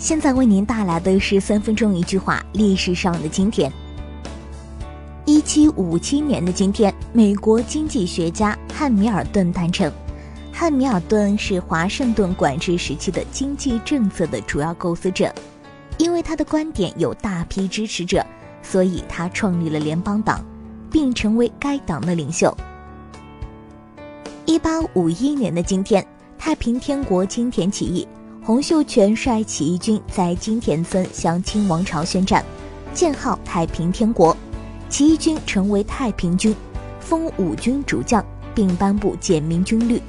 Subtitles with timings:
[0.00, 3.70] 现在为您带来的是三分钟一句话：历史上的今天。
[5.26, 9.92] 一七五七年的今天，美国经济学家汉密尔顿诞生。
[10.50, 15.30] 汉密尔顿是华盛顿管制时期的经济政策的主要构思者，
[15.98, 18.24] 因为他的观点有大批支持者，
[18.62, 20.42] 所以他创立了联邦党，
[20.90, 22.56] 并成为该党的领袖。
[24.46, 26.02] 一八五一年的今天，
[26.38, 28.08] 太平天国金田起义。
[28.42, 32.42] 洪秀全率起义军在金田村向清王朝宣战，
[32.94, 34.34] 建号太平天国，
[34.88, 36.56] 起义军成为太平军，
[37.00, 40.00] 封五军主将，并颁布简明军律。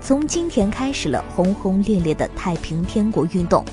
[0.00, 3.64] 从今天开始了轰轰烈烈的太平天国运动。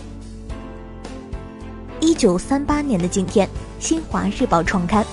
[2.00, 3.48] 一九三八年的今天，
[3.80, 5.06] 《新华日报》创刊，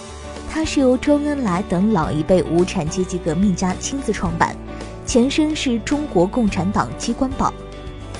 [0.50, 4.56] 它是由周恩来等老一辈无产阶级革命家亲自创办，
[5.04, 7.52] 前身是中国共产党机关报。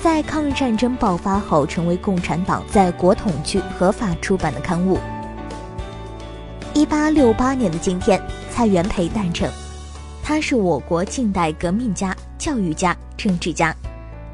[0.03, 4.99] 在抗日战争爆发后，成为共产党在国统区合法出版的刊物。
[6.73, 9.49] 一八六八年的今天，蔡元培诞辰，
[10.23, 13.75] 他是我国近代革命家、教育家、政治家。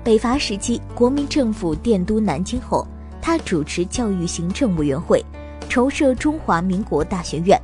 [0.03, 2.85] 北伐时期，国民政府电都南京后，
[3.21, 5.23] 他主持教育行政委员会，
[5.69, 7.57] 筹设中华民国大学院，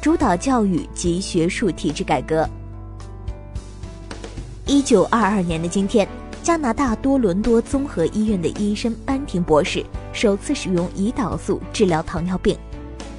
[0.00, 2.46] 主导教育及学术体制改革。
[4.66, 6.06] 一九二二年的今天。
[6.46, 12.56] 加拿大多伦多综合医院的医生班廷博士首次使用胰岛素治疗糖尿病。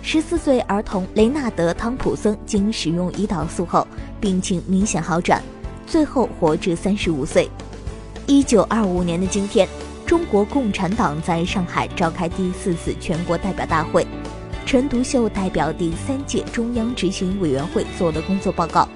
[0.01, 3.85] 十四岁儿童雷纳德·汤普森经使用胰岛素后，
[4.21, 5.43] 病情明显好转，
[5.85, 7.49] 最后活至三十五岁。
[8.27, 9.67] 一九二五年的今天，
[10.05, 14.07] 中国共产党在上海召开第四次全国代表大会，
[14.65, 18.87] 陈独秀代表第三届中央执行委员会做了工作报告。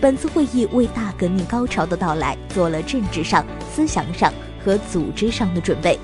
[0.00, 3.42] 本次会议为大革命高潮的到来做了政治上、
[3.74, 4.32] 思想上
[4.64, 5.98] 和组织上的准备。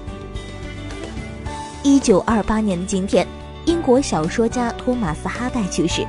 [1.82, 3.26] 一九二八年的今天，
[3.64, 6.06] 英国小说家托马斯·哈代去世。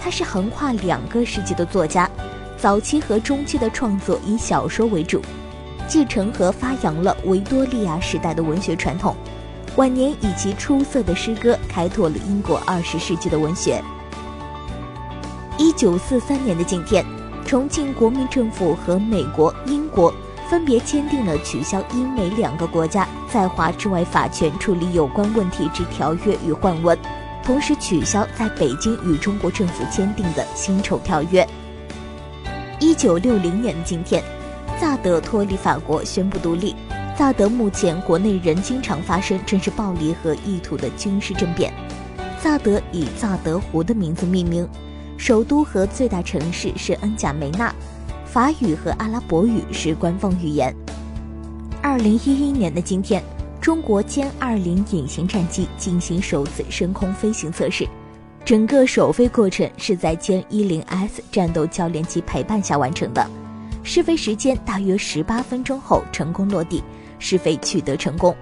[0.00, 2.10] 他是横跨两个世纪的作家，
[2.56, 5.22] 早期和中期的创作以小说为主，
[5.88, 9.16] 继承和发扬了维多利亚时代的文学传统。
[9.76, 13.82] 晚年以其出色的诗歌开拓了英国二十世纪的文学。
[15.56, 17.04] 一九四三年的今天，
[17.46, 20.12] 重庆国民政府和美国、英国
[20.52, 26.98] 分别签订了取消英美两个国家在华之外法权处理有关问题之条约与换文，
[27.42, 31.48] 同时取消在北京与中国政府签订的辛丑条约。
[32.78, 34.22] 一九六零年的今天，
[34.78, 36.76] 萨德脱离法国宣布独立。
[37.16, 41.72] 萨德目前国内仍经常发生政治暴力和意图的军事政变。
[42.38, 44.68] 萨德以萨德湖的名字命名。
[45.16, 47.74] 首都和最大城市是恩贾梅纳，
[48.32, 50.74] 法语和阿拉伯语是官方语言。
[51.82, 53.22] 二零一一年的今天，
[53.60, 57.86] 中国歼二零隐形战机进行首次升空飞行测试，
[58.42, 63.22] 整个首飞过程是在歼一零 S 战斗教练机陪伴下完成的，
[63.82, 66.82] 试飞时间大约十八分钟后成功落地，
[67.18, 68.34] 试飞取得成功。